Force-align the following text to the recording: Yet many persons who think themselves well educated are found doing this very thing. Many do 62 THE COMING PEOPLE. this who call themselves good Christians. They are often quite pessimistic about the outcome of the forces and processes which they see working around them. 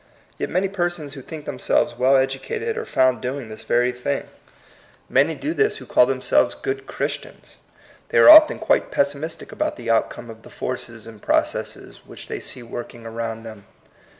Yet 0.39 0.49
many 0.49 0.67
persons 0.67 1.13
who 1.13 1.21
think 1.21 1.45
themselves 1.45 1.95
well 1.95 2.17
educated 2.17 2.75
are 2.75 2.87
found 2.87 3.21
doing 3.21 3.49
this 3.49 3.61
very 3.61 3.91
thing. 3.91 4.27
Many 5.07 5.35
do 5.35 5.49
62 5.49 5.53
THE 5.53 5.53
COMING 5.53 5.55
PEOPLE. 5.59 5.63
this 5.63 5.77
who 5.77 5.85
call 5.85 6.05
themselves 6.07 6.55
good 6.55 6.87
Christians. 6.87 7.57
They 8.09 8.17
are 8.17 8.27
often 8.31 8.57
quite 8.57 8.89
pessimistic 8.89 9.51
about 9.51 9.75
the 9.75 9.91
outcome 9.91 10.31
of 10.31 10.41
the 10.41 10.49
forces 10.49 11.05
and 11.05 11.21
processes 11.21 12.01
which 12.03 12.25
they 12.29 12.39
see 12.39 12.63
working 12.63 13.05
around 13.05 13.43
them. 13.43 13.65